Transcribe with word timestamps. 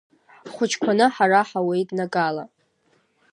Ҳхәыҷқәаны 0.49 1.05
ҳара 1.15 1.41
ҳауеиднагала. 1.49 2.43